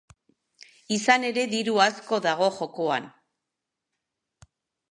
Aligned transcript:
Izan 0.95 1.27
ere, 1.27 1.43
diru 1.51 1.75
asko 1.85 2.19
dago 2.27 2.49
jokoan. 2.57 3.05